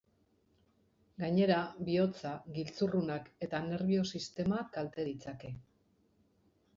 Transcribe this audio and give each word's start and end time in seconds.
Gainera, 1.23 1.57
bihotza, 1.89 2.31
giltzurrunak 2.55 3.29
eta 3.49 3.59
nerbio-sistema 3.65 4.63
kalte 4.79 5.05
ditzake. 5.11 5.53